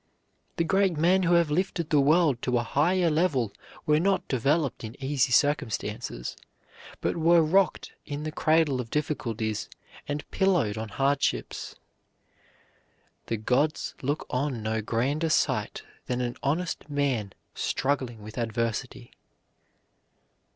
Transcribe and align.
The 0.55 0.63
great 0.63 0.97
men 0.97 1.21
who 1.21 1.35
have 1.35 1.51
lifted 1.51 1.91
the 1.91 2.01
world 2.01 2.41
to 2.41 2.57
a 2.57 2.63
higher 2.63 3.11
level 3.11 3.53
were 3.85 3.99
not 3.99 4.27
developed 4.27 4.83
in 4.83 4.95
easy 4.99 5.31
circumstances, 5.31 6.35
but 7.01 7.17
were 7.17 7.43
rocked 7.43 7.91
in 8.03 8.23
the 8.23 8.31
cradle 8.31 8.81
of 8.81 8.89
difficulties 8.89 9.69
and 10.07 10.27
pillowed 10.31 10.75
on 10.75 10.89
hardships. 10.89 11.75
"The 13.27 13.37
gods 13.37 13.93
look 14.01 14.25
on 14.31 14.63
no 14.63 14.81
grander 14.81 15.29
sight 15.29 15.83
than 16.07 16.19
an 16.19 16.35
honest 16.41 16.89
man 16.89 17.31
struggling 17.53 18.23
with 18.23 18.39
adversity." 18.39 19.11